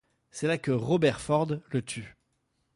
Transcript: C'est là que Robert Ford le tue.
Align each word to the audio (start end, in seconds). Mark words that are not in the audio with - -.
C'est 0.31 0.47
là 0.47 0.57
que 0.57 0.71
Robert 0.71 1.21
Ford 1.21 1.57
le 1.69 1.81
tue. 1.85 2.17